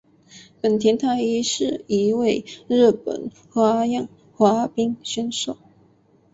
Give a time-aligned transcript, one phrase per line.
[0.63, 5.59] 本田太一是一位日本男子花样滑冰选手。